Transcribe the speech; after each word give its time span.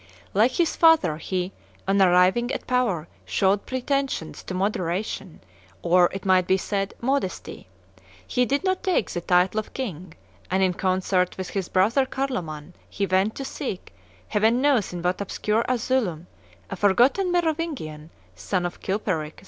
Like 0.33 0.53
his 0.53 0.75
father, 0.75 1.17
he, 1.17 1.51
on 1.87 2.01
arriving 2.01 2.49
at 2.53 2.65
power, 2.65 3.07
showed 3.23 3.67
pretensions 3.67 4.41
to 4.45 4.55
moderation, 4.55 5.41
or, 5.83 6.09
it 6.11 6.25
might 6.25 6.47
be 6.47 6.57
said, 6.57 6.95
modesty. 7.01 7.67
He 8.25 8.43
did 8.47 8.63
not 8.63 8.81
take 8.81 9.11
the 9.11 9.21
title 9.21 9.59
of 9.59 9.75
king; 9.75 10.15
and, 10.49 10.63
in 10.63 10.73
concert 10.73 11.37
with 11.37 11.51
his 11.51 11.69
brother 11.69 12.07
Carloman, 12.07 12.73
he 12.89 13.05
went 13.05 13.35
to 13.35 13.45
seek, 13.45 13.93
Heaven 14.29 14.59
knows 14.59 14.91
in 14.91 15.03
what 15.03 15.21
obscure 15.21 15.63
asylum, 15.69 16.25
a 16.71 16.75
forgotten 16.75 17.31
Merovingian, 17.31 18.09
son 18.35 18.65
of 18.65 18.81
Chilperic 18.81 19.33
II. 19.39 19.39